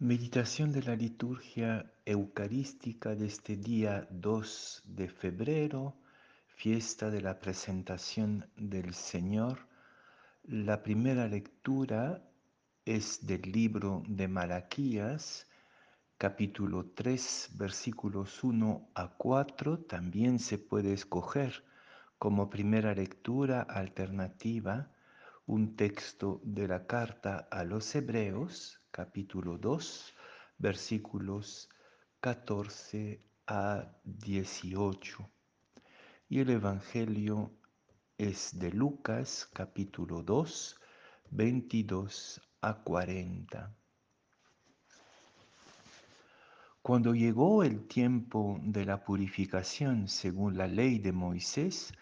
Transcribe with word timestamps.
Meditación 0.00 0.70
de 0.70 0.80
la 0.84 0.94
liturgia 0.94 1.92
eucarística 2.06 3.16
de 3.16 3.26
este 3.26 3.56
día 3.56 4.06
2 4.12 4.84
de 4.86 5.08
febrero, 5.08 5.96
fiesta 6.46 7.10
de 7.10 7.20
la 7.20 7.40
presentación 7.40 8.48
del 8.54 8.94
Señor. 8.94 9.66
La 10.44 10.84
primera 10.84 11.26
lectura 11.26 12.22
es 12.84 13.26
del 13.26 13.42
libro 13.50 14.04
de 14.06 14.28
Malaquías, 14.28 15.48
capítulo 16.16 16.92
3, 16.94 17.54
versículos 17.54 18.44
1 18.44 18.90
a 18.94 19.08
4. 19.16 19.80
También 19.80 20.38
se 20.38 20.58
puede 20.58 20.92
escoger 20.92 21.64
como 22.20 22.48
primera 22.48 22.94
lectura 22.94 23.62
alternativa 23.62 24.92
un 25.46 25.74
texto 25.74 26.40
de 26.44 26.68
la 26.68 26.86
carta 26.86 27.48
a 27.50 27.64
los 27.64 27.92
hebreos 27.96 28.78
capítulo 28.98 29.56
2, 29.58 30.12
versículos 30.58 31.68
14 32.18 33.22
a 33.46 33.88
18. 34.02 35.30
Y 36.28 36.40
el 36.40 36.50
Evangelio 36.50 37.52
es 38.16 38.58
de 38.58 38.72
Lucas, 38.72 39.48
capítulo 39.54 40.24
2, 40.24 40.80
22 41.30 42.40
a 42.60 42.82
40. 42.82 43.72
Cuando 46.82 47.14
llegó 47.14 47.62
el 47.62 47.86
tiempo 47.86 48.58
de 48.62 48.84
la 48.84 49.04
purificación 49.04 50.08
según 50.08 50.56
la 50.58 50.66
ley 50.66 50.98
de 50.98 51.12
Moisés, 51.12 51.92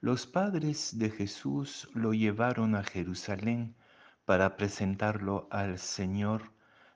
los 0.00 0.26
padres 0.26 0.98
de 0.98 1.10
Jesús 1.10 1.90
lo 1.92 2.14
llevaron 2.14 2.74
a 2.74 2.82
Jerusalén 2.82 3.76
para 4.28 4.58
presentarlo 4.58 5.48
al 5.50 5.78
Señor 5.78 6.52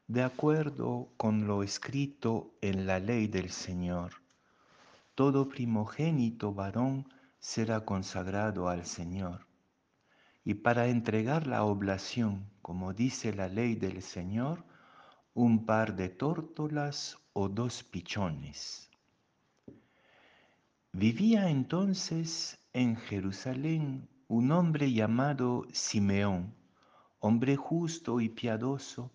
de 0.07 0.23
acuerdo 0.23 1.09
con 1.17 1.47
lo 1.47 1.63
escrito 1.63 2.53
en 2.61 2.87
la 2.87 2.99
ley 2.99 3.27
del 3.27 3.49
Señor. 3.49 4.13
Todo 5.15 5.49
primogénito 5.49 6.53
varón 6.53 7.09
será 7.39 7.87
consagrado 7.87 8.69
al 8.69 8.85
Señor. 8.85 9.47
Y 10.45 10.53
para 10.53 10.89
entregar 10.89 11.47
la 11.47 11.65
oblación, 11.65 12.51
como 12.61 12.93
dice 12.93 13.33
la 13.33 13.49
ley 13.49 13.77
del 13.77 14.03
Señor, 14.03 14.67
un 15.33 15.65
par 15.65 15.97
de 15.97 16.11
tórtolas 16.11 17.17
o 17.33 17.49
dos 17.49 17.83
pichones. 17.83 18.91
Vivía 20.93 21.49
entonces 21.49 22.59
en 22.75 22.97
Jerusalén 22.97 24.07
un 24.29 24.53
hombre 24.53 24.93
llamado 24.93 25.67
Simeón 25.73 26.61
hombre 27.23 27.55
justo 27.55 28.21
y 28.21 28.29
piadoso 28.29 29.13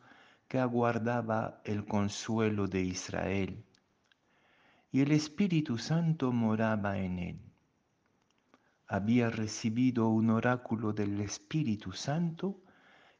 que 0.47 0.59
aguardaba 0.59 1.61
el 1.65 1.85
consuelo 1.85 2.65
de 2.67 2.81
Israel. 2.81 3.65
Y 4.93 5.01
el 5.01 5.11
Espíritu 5.11 5.77
Santo 5.77 6.31
moraba 6.31 6.97
en 6.99 7.19
él. 7.19 7.39
Había 8.87 9.29
recibido 9.29 10.07
un 10.07 10.29
oráculo 10.29 10.93
del 10.93 11.19
Espíritu 11.19 11.91
Santo 11.91 12.61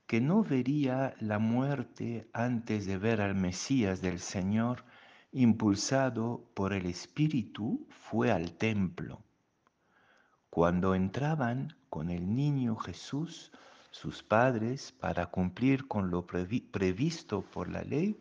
que 0.06 0.22
no 0.22 0.42
vería 0.42 1.16
la 1.20 1.38
muerte 1.38 2.30
antes 2.32 2.86
de 2.86 2.98
ver 2.98 3.20
al 3.20 3.36
Mesías 3.36 4.02
del 4.02 4.20
Señor, 4.20 4.86
impulsado 5.34 6.50
por 6.54 6.72
el 6.72 6.86
Espíritu, 6.86 7.86
fue 7.90 8.32
al 8.32 8.54
templo. 8.54 9.22
Cuando 10.50 10.96
entraban 10.96 11.76
con 11.90 12.10
el 12.10 12.34
niño 12.34 12.78
Jesús, 12.78 13.52
sus 13.92 14.24
padres 14.24 14.92
para 14.92 15.28
cumplir 15.28 15.88
con 15.88 16.12
lo 16.12 16.26
previsto 16.26 17.42
por 17.42 17.70
la 17.70 17.82
ley, 17.84 18.20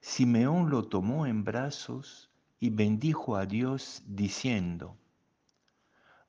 Simeón 0.00 0.70
lo 0.70 0.84
tomó 0.84 1.26
en 1.26 1.44
brazos 1.44 2.30
y 2.60 2.70
bendijo 2.70 3.36
a 3.36 3.46
Dios 3.46 4.02
diciendo, 4.06 4.96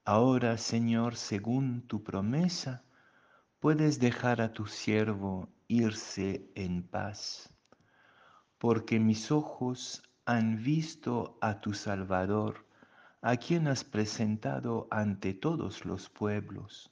Ahora, 0.06 0.58
Señor, 0.58 1.16
según 1.16 1.82
tu 1.84 2.04
promesa, 2.04 2.84
puedes 3.60 4.00
dejar 4.00 4.42
a 4.42 4.54
tu 4.54 4.66
siervo 4.66 5.50
irse 5.68 6.50
en 6.56 6.84
paz, 6.84 7.54
porque 8.58 9.00
mis 9.00 9.32
ojos 9.32 10.04
han 10.26 10.64
visto 10.64 11.38
a 11.42 11.62
tu 11.62 11.74
Salvador, 11.74 12.66
a 13.22 13.38
quien 13.38 13.68
has 13.68 13.84
presentado 13.84 14.88
ante 14.90 15.34
todos 15.34 15.86
los 15.86 16.10
pueblos 16.10 16.92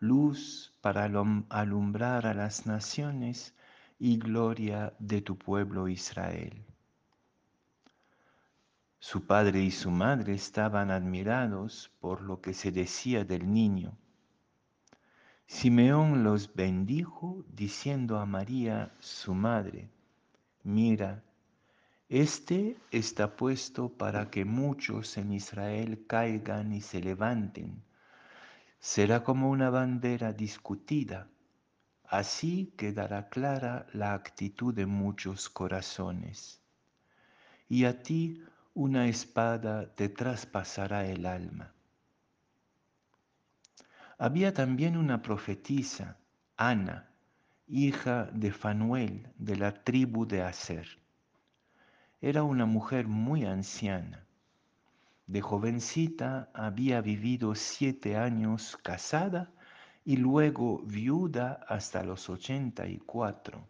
luz 0.00 0.72
para 0.80 1.04
alumbrar 1.50 2.26
a 2.26 2.32
las 2.32 2.64
naciones 2.64 3.54
y 3.98 4.16
gloria 4.16 4.94
de 4.98 5.20
tu 5.20 5.36
pueblo 5.36 5.88
Israel. 5.88 6.64
Su 8.98 9.26
padre 9.26 9.62
y 9.62 9.70
su 9.70 9.90
madre 9.90 10.32
estaban 10.32 10.90
admirados 10.90 11.90
por 12.00 12.22
lo 12.22 12.40
que 12.40 12.54
se 12.54 12.72
decía 12.72 13.24
del 13.24 13.52
niño. 13.52 13.92
Simeón 15.46 16.24
los 16.24 16.54
bendijo 16.54 17.44
diciendo 17.48 18.18
a 18.18 18.24
María, 18.24 18.94
su 19.00 19.34
madre, 19.34 19.90
mira, 20.62 21.22
este 22.08 22.78
está 22.90 23.36
puesto 23.36 23.90
para 23.90 24.30
que 24.30 24.46
muchos 24.46 25.18
en 25.18 25.32
Israel 25.32 26.06
caigan 26.06 26.72
y 26.72 26.80
se 26.80 27.02
levanten 27.02 27.82
será 28.80 29.22
como 29.22 29.50
una 29.50 29.68
bandera 29.68 30.32
discutida. 30.32 31.28
Así 32.04 32.72
quedará 32.78 33.28
clara 33.28 33.86
la 33.92 34.14
actitud 34.14 34.74
de 34.74 34.86
muchos 34.86 35.48
corazones. 35.50 36.60
Y 37.68 37.84
a 37.84 38.02
ti 38.02 38.42
una 38.74 39.06
espada 39.06 39.94
te 39.94 40.08
traspasará 40.08 41.06
el 41.06 41.26
alma. 41.26 41.72
Había 44.18 44.52
también 44.52 44.96
una 44.96 45.22
profetisa, 45.22 46.16
Ana, 46.56 47.10
hija 47.68 48.30
de 48.32 48.50
Fanuel, 48.50 49.28
de 49.38 49.56
la 49.56 49.84
tribu 49.84 50.26
de 50.26 50.42
Aser. 50.42 50.88
Era 52.20 52.42
una 52.42 52.66
mujer 52.66 53.06
muy 53.06 53.44
anciana 53.44 54.26
de 55.30 55.42
jovencita 55.42 56.50
había 56.54 57.00
vivido 57.00 57.54
siete 57.54 58.16
años 58.16 58.76
casada 58.82 59.52
y 60.04 60.16
luego 60.16 60.82
viuda 60.82 61.64
hasta 61.68 62.02
los 62.02 62.28
ochenta 62.28 62.88
y 62.88 62.98
cuatro. 62.98 63.64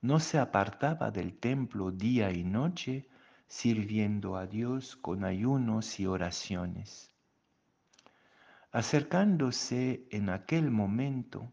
No 0.00 0.20
se 0.20 0.38
apartaba 0.38 1.10
del 1.10 1.36
templo 1.36 1.90
día 1.90 2.30
y 2.30 2.44
noche, 2.44 3.08
sirviendo 3.48 4.36
a 4.36 4.46
Dios 4.46 4.94
con 4.94 5.24
ayunos 5.24 5.98
y 5.98 6.06
oraciones. 6.06 7.10
Acercándose 8.70 10.06
en 10.12 10.28
aquel 10.28 10.70
momento, 10.70 11.50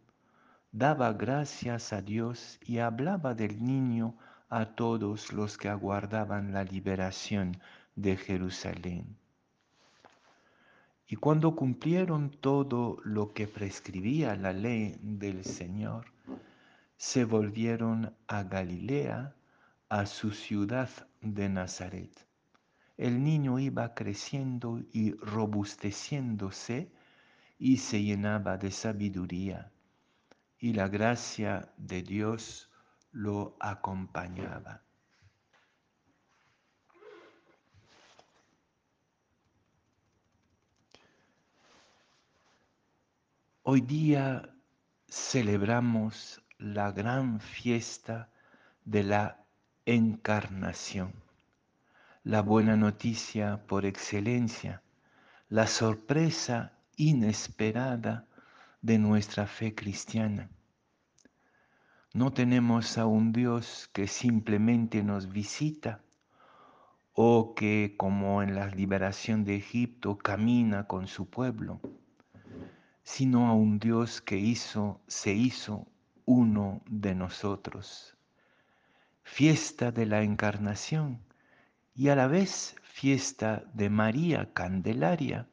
daba 0.71 1.13
gracias 1.13 1.93
a 1.93 2.03
Dios 2.03 2.59
y 2.63 2.77
hablaba 2.77 3.33
del 3.33 3.63
niño 3.63 4.15
a 4.49 4.67
todos 4.67 5.33
los 5.33 5.57
que 5.57 5.69
aguardaban 5.69 6.53
la 6.53 6.63
liberación 6.63 7.57
de 7.95 8.17
Jerusalén. 8.17 9.17
Y 11.07 11.15
cuando 11.15 11.55
cumplieron 11.55 12.31
todo 12.31 12.97
lo 13.03 13.33
que 13.33 13.47
prescribía 13.47 14.35
la 14.35 14.53
ley 14.53 14.97
del 15.01 15.43
Señor, 15.43 16.05
se 16.97 17.25
volvieron 17.25 18.15
a 18.27 18.43
Galilea, 18.43 19.35
a 19.89 20.05
su 20.05 20.31
ciudad 20.31 20.89
de 21.21 21.49
Nazaret. 21.49 22.25
El 22.97 23.23
niño 23.23 23.59
iba 23.59 23.93
creciendo 23.93 24.81
y 24.91 25.11
robusteciéndose 25.11 26.91
y 27.59 27.77
se 27.77 28.01
llenaba 28.01 28.57
de 28.57 28.71
sabiduría, 28.71 29.71
y 30.59 30.73
la 30.73 30.87
gracia 30.87 31.73
de 31.77 32.01
Dios 32.01 32.69
lo 33.11 33.55
acompañaba. 33.59 34.81
Hoy 43.65 43.79
día 43.79 44.53
celebramos 45.07 46.43
la 46.57 46.91
gran 46.91 47.39
fiesta 47.39 48.29
de 48.83 49.03
la 49.03 49.45
encarnación, 49.85 51.13
la 52.25 52.41
buena 52.41 52.75
noticia 52.75 53.65
por 53.65 53.85
excelencia, 53.85 54.81
la 55.47 55.67
sorpresa 55.67 56.73
inesperada 56.97 58.27
de 58.81 58.99
nuestra 58.99 59.47
fe 59.47 59.73
cristiana. 59.73 60.49
No 62.13 62.33
tenemos 62.33 62.97
a 62.97 63.05
un 63.05 63.31
Dios 63.31 63.89
que 63.93 64.07
simplemente 64.07 65.03
nos 65.03 65.31
visita 65.31 66.01
o 67.13 67.55
que, 67.55 67.95
como 67.95 68.43
en 68.43 68.55
la 68.55 68.67
liberación 68.67 69.45
de 69.45 69.55
Egipto, 69.55 70.17
camina 70.17 70.85
con 70.85 71.07
su 71.07 71.29
pueblo 71.29 71.79
sino 73.03 73.47
a 73.47 73.53
un 73.53 73.79
Dios 73.79 74.21
que 74.21 74.37
hizo, 74.37 74.99
se 75.07 75.33
hizo 75.33 75.87
uno 76.25 76.81
de 76.87 77.15
nosotros, 77.15 78.15
fiesta 79.23 79.91
de 79.91 80.05
la 80.05 80.23
encarnación 80.23 81.19
y 81.95 82.09
a 82.09 82.15
la 82.15 82.27
vez 82.27 82.75
fiesta 82.83 83.63
de 83.73 83.89
María 83.89 84.53
Candelaria, 84.53 85.47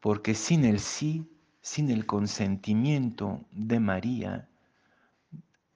porque 0.00 0.34
sin 0.34 0.64
el 0.64 0.80
sí, 0.80 1.28
sin 1.60 1.90
el 1.90 2.06
consentimiento 2.06 3.44
de 3.50 3.80
María, 3.80 4.48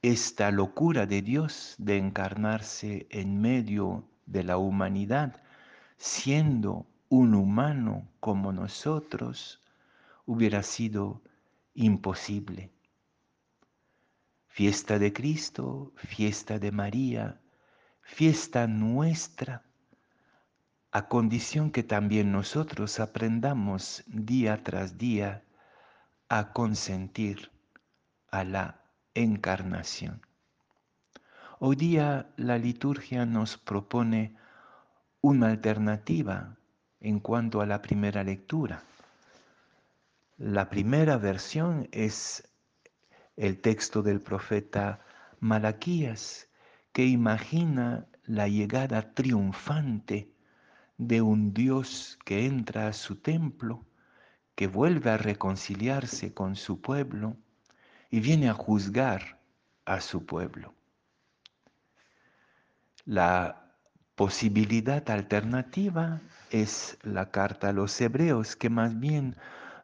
esta 0.00 0.50
locura 0.50 1.06
de 1.06 1.22
Dios 1.22 1.74
de 1.78 1.96
encarnarse 1.98 3.06
en 3.10 3.40
medio 3.40 4.04
de 4.26 4.44
la 4.44 4.58
humanidad, 4.58 5.40
siendo 5.96 6.86
un 7.08 7.34
humano 7.34 8.06
como 8.20 8.52
nosotros, 8.52 9.63
hubiera 10.26 10.62
sido 10.62 11.22
imposible. 11.74 12.70
Fiesta 14.46 14.98
de 14.98 15.12
Cristo, 15.12 15.92
fiesta 15.96 16.58
de 16.58 16.70
María, 16.70 17.40
fiesta 18.02 18.66
nuestra, 18.66 19.64
a 20.92 21.08
condición 21.08 21.72
que 21.72 21.82
también 21.82 22.30
nosotros 22.30 23.00
aprendamos 23.00 24.04
día 24.06 24.62
tras 24.62 24.96
día 24.96 25.42
a 26.28 26.52
consentir 26.52 27.50
a 28.30 28.44
la 28.44 28.80
encarnación. 29.14 30.22
Hoy 31.58 31.76
día 31.76 32.32
la 32.36 32.58
liturgia 32.58 33.26
nos 33.26 33.56
propone 33.56 34.36
una 35.20 35.48
alternativa 35.48 36.56
en 37.00 37.20
cuanto 37.20 37.60
a 37.60 37.66
la 37.66 37.80
primera 37.82 38.22
lectura. 38.22 38.84
La 40.36 40.68
primera 40.68 41.16
versión 41.16 41.88
es 41.92 42.42
el 43.36 43.60
texto 43.60 44.02
del 44.02 44.20
profeta 44.20 44.98
Malaquías, 45.38 46.48
que 46.92 47.06
imagina 47.06 48.06
la 48.24 48.48
llegada 48.48 49.14
triunfante 49.14 50.32
de 50.98 51.22
un 51.22 51.54
Dios 51.54 52.18
que 52.24 52.46
entra 52.46 52.88
a 52.88 52.92
su 52.92 53.14
templo, 53.14 53.86
que 54.56 54.66
vuelve 54.66 55.10
a 55.10 55.18
reconciliarse 55.18 56.34
con 56.34 56.56
su 56.56 56.80
pueblo 56.80 57.36
y 58.10 58.18
viene 58.18 58.48
a 58.48 58.54
juzgar 58.54 59.40
a 59.84 60.00
su 60.00 60.26
pueblo. 60.26 60.74
La 63.04 63.72
posibilidad 64.16 65.08
alternativa 65.10 66.20
es 66.50 66.98
la 67.02 67.30
carta 67.30 67.68
a 67.68 67.72
los 67.72 68.00
hebreos 68.00 68.56
que 68.56 68.68
más 68.68 68.98
bien 68.98 69.36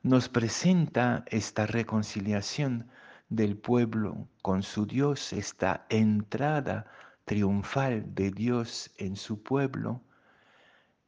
nos 0.02 0.28
presenta 0.28 1.24
esta 1.26 1.66
reconciliación 1.66 2.88
del 3.28 3.56
pueblo 3.56 4.28
con 4.40 4.62
su 4.62 4.86
Dios, 4.86 5.32
esta 5.32 5.86
entrada 5.90 6.86
triunfal 7.24 8.14
de 8.14 8.30
Dios 8.30 8.90
en 8.96 9.16
su 9.16 9.42
pueblo, 9.42 10.00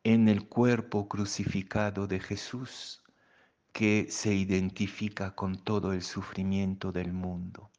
en 0.05 0.29
el 0.29 0.47
cuerpo 0.47 1.09
crucificado 1.09 2.07
de 2.07 2.21
Jesús, 2.21 3.03
que 3.73 4.09
se 4.11 4.35
identifica 4.35 5.35
con 5.35 5.57
todo 5.57 5.95
el 5.95 6.03
sufrimiento 6.03 6.93
del 6.93 7.13
mundo. 7.15 7.71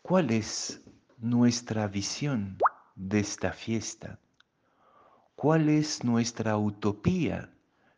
¿Cuál 0.00 0.30
es 0.30 0.80
nuestra 1.18 1.88
visión 1.88 2.56
de 2.94 3.18
esta 3.18 3.52
fiesta? 3.52 4.20
¿Cuál 5.34 5.68
es 5.68 6.04
nuestra 6.04 6.56
utopía 6.56 7.55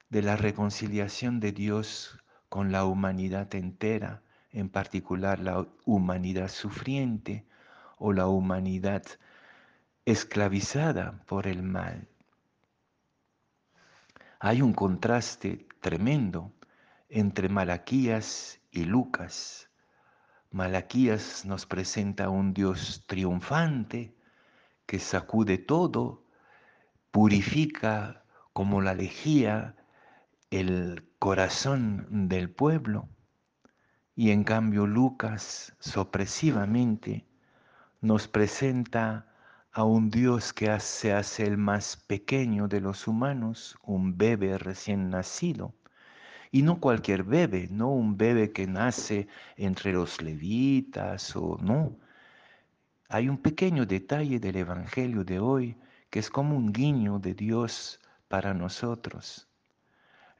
de 0.08 0.22
la 0.22 0.36
reconciliación 0.36 1.40
de 1.40 1.52
Dios 1.52 2.18
con 2.48 2.72
la 2.72 2.84
humanidad 2.84 3.54
entera, 3.54 4.22
en 4.50 4.70
particular 4.70 5.38
la 5.38 5.66
humanidad 5.84 6.48
sufriente 6.48 7.46
o 7.98 8.12
la 8.12 8.26
humanidad 8.26 9.02
esclavizada 10.06 11.22
por 11.26 11.46
el 11.46 11.62
mal. 11.62 12.08
Hay 14.40 14.62
un 14.62 14.72
contraste 14.72 15.66
tremendo 15.80 16.52
entre 17.08 17.48
Malaquías 17.48 18.60
y 18.70 18.84
Lucas. 18.84 19.68
Malaquías 20.50 21.44
nos 21.44 21.66
presenta 21.66 22.26
a 22.26 22.30
un 22.30 22.54
Dios 22.54 23.04
triunfante 23.06 24.14
que 24.86 24.98
sacude 24.98 25.58
todo, 25.58 26.24
purifica 27.10 28.24
como 28.54 28.80
la 28.80 28.94
lejía 28.94 29.74
el 30.50 31.06
corazón 31.18 32.28
del 32.28 32.50
pueblo 32.50 33.08
y 34.16 34.30
en 34.30 34.44
cambio 34.44 34.86
Lucas 34.86 35.74
sorpresivamente 35.78 37.26
nos 38.00 38.28
presenta 38.28 39.26
a 39.72 39.84
un 39.84 40.10
Dios 40.10 40.54
que 40.54 40.80
se 40.80 41.12
hace 41.12 41.46
el 41.46 41.58
más 41.58 41.96
pequeño 41.96 42.66
de 42.66 42.80
los 42.80 43.06
humanos, 43.06 43.76
un 43.82 44.16
bebé 44.16 44.56
recién 44.56 45.10
nacido. 45.10 45.74
Y 46.50 46.62
no 46.62 46.80
cualquier 46.80 47.24
bebé, 47.24 47.68
no 47.70 47.90
un 47.90 48.16
bebé 48.16 48.50
que 48.50 48.66
nace 48.66 49.28
entre 49.56 49.92
los 49.92 50.22
levitas 50.22 51.36
o 51.36 51.58
no. 51.60 51.94
Hay 53.10 53.28
un 53.28 53.36
pequeño 53.36 53.84
detalle 53.84 54.40
del 54.40 54.56
Evangelio 54.56 55.24
de 55.24 55.38
hoy 55.40 55.76
que 56.08 56.20
es 56.20 56.30
como 56.30 56.56
un 56.56 56.72
guiño 56.72 57.18
de 57.18 57.34
Dios 57.34 58.00
para 58.28 58.54
nosotros. 58.54 59.47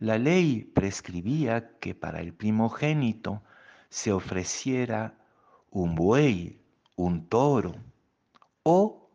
La 0.00 0.16
ley 0.16 0.62
prescribía 0.62 1.76
que 1.80 1.92
para 1.92 2.20
el 2.20 2.32
primogénito 2.32 3.42
se 3.88 4.12
ofreciera 4.12 5.18
un 5.70 5.96
buey, 5.96 6.60
un 6.94 7.26
toro, 7.26 7.74
o, 8.62 9.10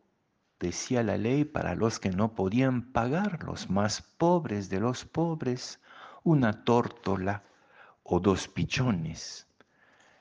decía 0.59 1.01
la 1.01 1.17
ley, 1.17 1.45
para 1.45 1.75
los 1.75 1.99
que 1.99 2.09
no 2.09 2.35
podían 2.35 2.91
pagar, 2.91 3.43
los 3.43 3.69
más 3.69 4.01
pobres 4.01 4.69
de 4.69 4.81
los 4.81 5.05
pobres, 5.05 5.79
una 6.23 6.65
tórtola 6.65 7.43
o 8.03 8.19
dos 8.19 8.49
pichones. 8.49 9.47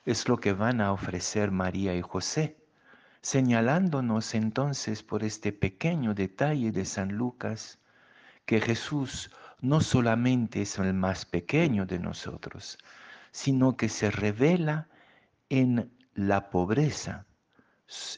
Es 0.05 0.29
lo 0.29 0.39
que 0.39 0.53
van 0.53 0.81
a 0.81 0.93
ofrecer 0.93 1.51
María 1.51 1.95
y 1.95 2.03
José, 2.03 2.57
señalándonos 3.21 4.35
entonces 4.35 5.03
por 5.03 5.25
este 5.25 5.53
pequeño 5.53 6.15
detalle 6.15 6.71
de 6.71 6.85
San 6.85 7.13
Lucas 7.13 7.79
que 8.47 8.61
Jesús 8.61 9.31
no 9.63 9.81
solamente 9.81 10.63
es 10.63 10.79
el 10.79 10.93
más 10.93 11.25
pequeño 11.25 11.87
de 11.87 12.01
nosotros, 12.01 12.79
sino 13.31 13.77
que 13.77 13.89
se 13.89 14.11
revela 14.11 14.89
en 15.49 15.91
la 16.15 16.51
pobreza. 16.51 17.27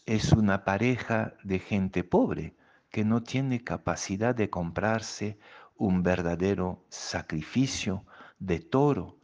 Es 0.06 0.32
una 0.32 0.64
pareja 0.64 1.34
de 1.44 1.58
gente 1.58 2.02
pobre 2.02 2.56
que 2.90 3.04
no 3.04 3.22
tiene 3.22 3.62
capacidad 3.62 4.34
de 4.34 4.48
comprarse 4.48 5.38
un 5.76 6.02
verdadero 6.02 6.82
sacrificio 6.88 8.06
de 8.38 8.60
toro 8.60 9.18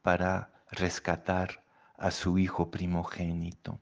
para 0.00 0.50
rescatar 0.70 1.62
a 1.98 2.10
su 2.10 2.38
hijo 2.38 2.70
primogénito. 2.70 3.78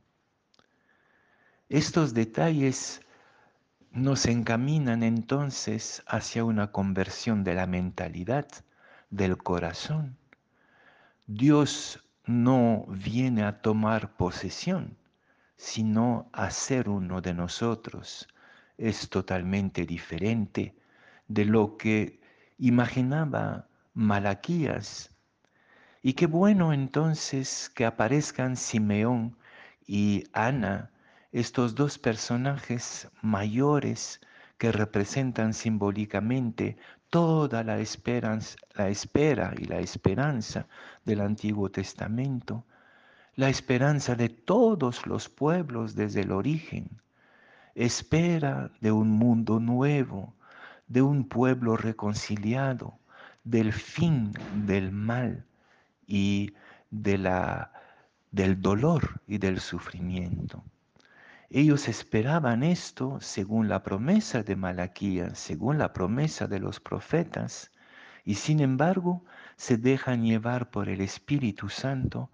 Estos 1.68 2.14
detalles 2.14 3.00
nos 3.96 4.26
encaminan 4.26 5.02
entonces 5.02 6.02
hacia 6.06 6.44
una 6.44 6.70
conversión 6.70 7.44
de 7.44 7.54
la 7.54 7.66
mentalidad, 7.66 8.46
del 9.08 9.38
corazón. 9.38 10.18
Dios 11.26 12.06
no 12.26 12.84
viene 12.88 13.42
a 13.44 13.62
tomar 13.62 14.14
posesión, 14.16 14.98
sino 15.56 16.28
a 16.34 16.50
ser 16.50 16.90
uno 16.90 17.22
de 17.22 17.32
nosotros. 17.32 18.28
Es 18.76 19.08
totalmente 19.08 19.86
diferente 19.86 20.74
de 21.26 21.46
lo 21.46 21.78
que 21.78 22.20
imaginaba 22.58 23.66
Malaquías. 23.94 25.10
Y 26.02 26.12
qué 26.12 26.26
bueno 26.26 26.74
entonces 26.74 27.70
que 27.74 27.86
aparezcan 27.86 28.56
Simeón 28.56 29.38
y 29.86 30.24
Ana 30.34 30.90
estos 31.36 31.74
dos 31.74 31.98
personajes 31.98 33.10
mayores 33.20 34.22
que 34.56 34.72
representan 34.72 35.52
simbólicamente 35.52 36.78
toda 37.10 37.62
la, 37.62 37.78
esperanza, 37.78 38.56
la 38.74 38.88
espera 38.88 39.52
y 39.58 39.66
la 39.66 39.80
esperanza 39.80 40.66
del 41.04 41.20
Antiguo 41.20 41.70
Testamento, 41.70 42.64
la 43.34 43.50
esperanza 43.50 44.14
de 44.14 44.30
todos 44.30 45.06
los 45.06 45.28
pueblos 45.28 45.94
desde 45.94 46.22
el 46.22 46.32
origen, 46.32 46.88
espera 47.74 48.70
de 48.80 48.92
un 48.92 49.10
mundo 49.10 49.60
nuevo, 49.60 50.32
de 50.86 51.02
un 51.02 51.28
pueblo 51.28 51.76
reconciliado, 51.76 52.98
del 53.44 53.74
fin 53.74 54.32
del 54.64 54.90
mal 54.90 55.44
y 56.06 56.54
de 56.90 57.18
la, 57.18 57.72
del 58.30 58.62
dolor 58.62 59.20
y 59.26 59.36
del 59.36 59.60
sufrimiento. 59.60 60.64
Ellos 61.50 61.88
esperaban 61.88 62.62
esto 62.64 63.18
según 63.20 63.68
la 63.68 63.82
promesa 63.82 64.42
de 64.42 64.56
Malaquía, 64.56 65.34
según 65.34 65.78
la 65.78 65.92
promesa 65.92 66.48
de 66.48 66.58
los 66.58 66.80
profetas, 66.80 67.70
y 68.24 68.34
sin 68.34 68.60
embargo 68.60 69.24
se 69.56 69.76
dejan 69.76 70.24
llevar 70.24 70.70
por 70.70 70.88
el 70.88 71.00
Espíritu 71.00 71.68
Santo 71.68 72.30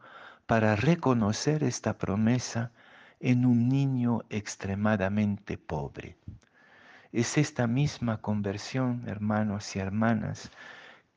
para 0.46 0.76
reconocer 0.76 1.62
esta 1.62 1.98
promesa 1.98 2.72
en 3.20 3.44
un 3.44 3.68
niño 3.68 4.22
extremadamente 4.30 5.58
pobre. 5.58 6.16
Es 7.12 7.36
esta 7.36 7.66
misma 7.66 8.22
conversión, 8.22 9.04
hermanos 9.06 9.76
y 9.76 9.78
hermanas, 9.78 10.50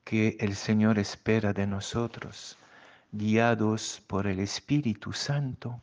que 0.03 0.35
el 0.41 0.55
Señor 0.55 0.99
espera 0.99 1.53
de 1.53 1.65
nosotros. 1.65 2.57
Guiados 3.11 4.03
por 4.05 4.27
el 4.27 4.39
Espíritu 4.39 5.13
Santo, 5.13 5.81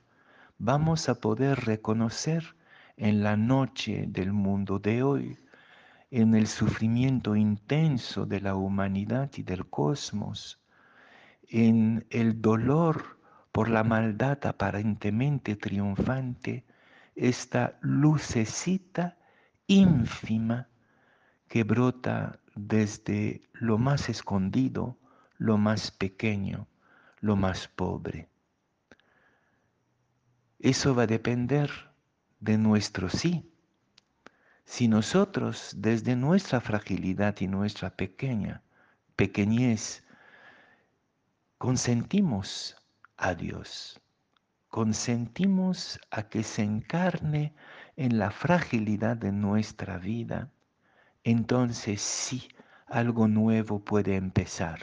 vamos 0.64 1.09
a 1.09 1.16
poder 1.16 1.59
reconocer 1.64 2.54
en 2.97 3.25
la 3.25 3.37
noche 3.37 4.04
del 4.07 4.33
mundo 4.33 4.78
de 4.78 5.02
hoy, 5.02 5.37
en 6.12 6.37
el 6.37 6.47
sufrimiento 6.47 7.35
intenso 7.35 8.26
de 8.26 8.40
la 8.40 8.54
humanidad 8.54 9.28
y 9.37 9.42
del 9.42 9.69
cosmos, 9.69 10.61
en 11.49 12.07
el 12.11 12.40
dolor 12.40 13.19
por 13.50 13.69
la 13.71 13.83
maldad 13.83 14.38
aparentemente 14.47 15.57
triunfante, 15.57 16.64
esta 17.16 17.76
lucecita 17.81 19.19
ínfima 19.66 20.69
que 21.49 21.64
brota 21.64 22.38
desde 22.54 23.40
lo 23.54 23.78
más 23.78 24.09
escondido, 24.09 24.97
lo 25.38 25.59
más 25.59 25.90
pequeño, 25.90 26.69
lo 27.21 27.35
más 27.35 27.66
pobre. 27.66 28.31
Eso 30.62 30.95
va 30.95 31.02
a 31.02 31.07
depender 31.09 31.73
de 32.38 32.57
nuestro 32.57 33.09
sí. 33.09 33.52
Si 34.64 34.87
nosotros 34.87 35.75
desde 35.76 36.14
nuestra 36.14 36.61
fragilidad 36.61 37.35
y 37.40 37.49
nuestra 37.49 37.90
pequeña 37.90 38.62
pequeñez 39.16 40.04
consentimos 41.59 42.76
a 43.16 43.35
Dios, 43.35 44.00
consentimos 44.69 45.99
a 46.12 46.28
que 46.28 46.45
se 46.45 46.62
encarne 46.62 47.54
en 47.97 48.21
la 48.21 48.31
fragilidad 48.31 49.16
de 49.16 49.33
nuestra 49.33 49.99
vida, 49.99 50.49
entonces 51.25 52.00
sí, 52.00 52.47
algo 52.87 53.26
nuevo 53.26 53.81
puede 53.81 54.14
empezar. 54.14 54.78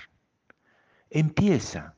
Empieza, 1.10 1.96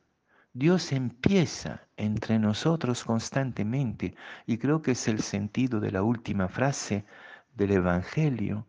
Dios 0.54 0.92
empieza 0.92 1.80
entre 1.96 2.38
nosotros 2.38 3.04
constantemente 3.04 4.14
y 4.46 4.58
creo 4.58 4.82
que 4.82 4.90
es 4.90 5.08
el 5.08 5.22
sentido 5.22 5.80
de 5.80 5.90
la 5.90 6.02
última 6.02 6.48
frase 6.48 7.06
del 7.54 7.70
Evangelio. 7.72 8.66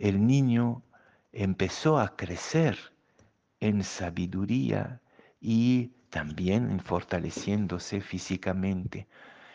El 0.00 0.26
niño 0.26 0.82
empezó 1.32 2.00
a 2.00 2.16
crecer 2.16 2.76
en 3.60 3.84
sabiduría 3.84 5.00
y 5.40 5.92
también 6.10 6.80
fortaleciéndose 6.80 8.00
físicamente. 8.00 9.06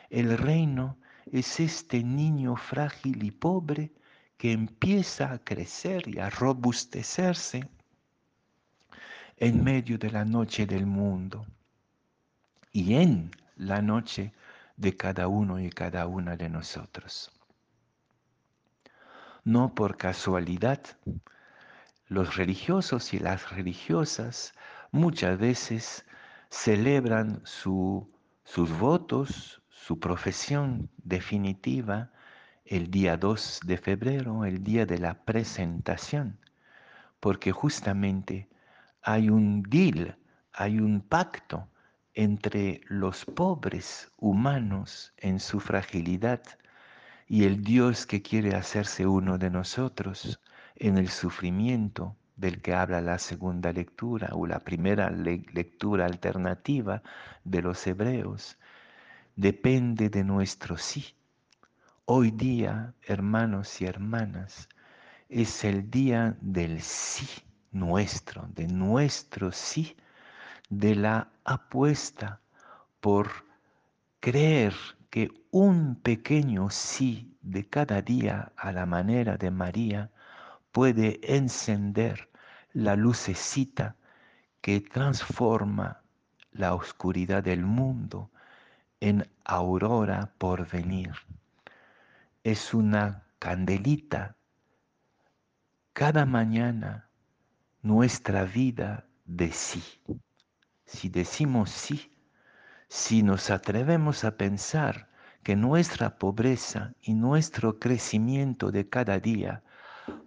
El 0.09 0.37
reino 0.37 0.97
es 1.29 1.59
este 1.59 2.03
niño 2.03 2.55
frágil 2.55 3.21
y 3.23 3.31
pobre 3.31 3.91
que 4.37 4.53
empieza 4.53 5.33
a 5.33 5.39
crecer 5.39 6.07
y 6.07 6.19
a 6.19 6.29
robustecerse 6.29 7.67
en 9.39 9.63
medio 9.63 9.97
de 9.97 10.11
la 10.11 10.25
noche 10.25 10.65
del 10.65 10.85
mundo 10.85 11.45
y 12.73 12.95
en 12.95 13.31
la 13.55 13.81
noche 13.81 14.33
de 14.75 14.97
cada 14.97 15.29
uno 15.29 15.59
y 15.59 15.69
cada 15.69 16.07
una 16.07 16.35
de 16.35 16.49
nosotros. 16.49 17.31
No 19.45 19.73
por 19.73 19.95
casualidad, 19.95 20.81
los 22.07 22.35
religiosos 22.35 23.13
y 23.13 23.19
las 23.19 23.51
religiosas 23.51 24.53
muchas 24.91 25.39
veces 25.39 26.05
celebran 26.49 27.41
sus 27.45 28.07
votos, 28.77 29.61
su 29.69 29.99
profesión 29.99 30.89
definitiva 30.97 32.11
el 32.65 32.91
día 32.91 33.15
2 33.15 33.61
de 33.65 33.77
febrero, 33.77 34.43
el 34.43 34.63
día 34.63 34.85
de 34.85 34.97
la 34.97 35.13
presentación, 35.23 36.37
porque 37.21 37.51
justamente 37.53 38.49
hay 39.01 39.29
un 39.29 39.63
deal, 39.63 40.17
hay 40.51 40.79
un 40.79 41.01
pacto 41.01 41.69
entre 42.13 42.81
los 42.87 43.25
pobres 43.25 44.11
humanos 44.17 45.13
en 45.17 45.39
su 45.39 45.59
fragilidad 45.59 46.41
y 47.27 47.45
el 47.45 47.63
Dios 47.63 48.05
que 48.05 48.21
quiere 48.21 48.55
hacerse 48.55 49.05
uno 49.05 49.37
de 49.37 49.49
nosotros 49.49 50.41
en 50.75 50.97
el 50.97 51.09
sufrimiento 51.09 52.15
del 52.35 52.61
que 52.61 52.73
habla 52.73 53.01
la 53.01 53.19
segunda 53.19 53.71
lectura 53.71 54.29
o 54.33 54.47
la 54.47 54.59
primera 54.59 55.09
lectura 55.09 56.05
alternativa 56.05 57.01
de 57.43 57.61
los 57.61 57.85
hebreos. 57.85 58.57
Depende 59.35 60.09
de 60.09 60.23
nuestro 60.23 60.77
sí. 60.77 61.15
Hoy 62.05 62.31
día, 62.31 62.93
hermanos 63.03 63.81
y 63.81 63.85
hermanas, 63.85 64.67
es 65.29 65.63
el 65.63 65.89
día 65.91 66.35
del 66.41 66.81
sí 66.81 67.48
nuestro, 67.71 68.47
de 68.55 68.67
nuestro 68.67 69.51
sí, 69.51 69.95
de 70.69 70.95
la 70.95 71.29
apuesta 71.43 72.39
por 72.99 73.29
creer 74.19 74.73
que 75.09 75.31
un 75.51 75.95
pequeño 75.95 76.69
sí 76.69 77.35
de 77.41 77.67
cada 77.67 78.01
día 78.01 78.51
a 78.55 78.71
la 78.71 78.85
manera 78.85 79.37
de 79.37 79.51
María 79.51 80.11
puede 80.71 81.19
encender 81.23 82.29
la 82.73 82.95
lucecita 82.95 83.95
que 84.61 84.81
transforma 84.81 86.01
la 86.51 86.73
oscuridad 86.73 87.43
del 87.43 87.65
mundo 87.65 88.29
en 88.99 89.27
aurora 89.45 90.31
por 90.37 90.69
venir. 90.69 91.13
Es 92.43 92.73
una 92.73 93.23
candelita 93.39 94.35
cada 95.93 96.25
mañana 96.25 97.08
nuestra 97.81 98.43
vida 98.43 99.05
de 99.25 99.51
sí. 99.51 99.83
Si 100.85 101.09
decimos 101.09 101.69
sí, 101.69 102.11
si 102.89 103.23
nos 103.23 103.49
atrevemos 103.49 104.23
a 104.23 104.35
pensar 104.35 105.09
que 105.43 105.55
nuestra 105.55 106.17
pobreza 106.17 106.93
y 107.01 107.13
nuestro 107.13 107.79
crecimiento 107.79 108.71
de 108.71 108.89
cada 108.89 109.19
día 109.19 109.63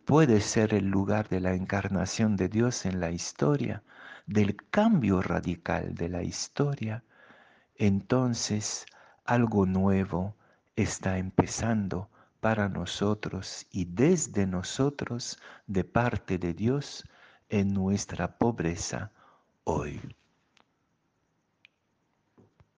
puede 0.04 0.40
ser 0.40 0.72
el 0.72 0.86
lugar 0.86 1.28
de 1.28 1.40
la 1.40 1.54
encarnación 1.54 2.36
de 2.36 2.48
Dios 2.48 2.86
en 2.86 3.00
la 3.00 3.10
historia, 3.10 3.82
del 4.26 4.56
cambio 4.70 5.20
radical 5.20 5.94
de 5.94 6.08
la 6.08 6.22
historia, 6.22 7.04
entonces 7.76 8.86
algo 9.24 9.66
nuevo 9.66 10.36
está 10.76 11.18
empezando 11.18 12.08
para 12.40 12.68
nosotros 12.68 13.66
y 13.70 13.84
desde 13.84 14.46
nosotros 14.46 15.38
de 15.66 15.84
parte 15.84 16.38
de 16.38 16.54
Dios 16.54 17.04
en 17.52 17.74
nuestra 17.74 18.38
pobreza 18.38 19.12
hoy. 19.64 20.00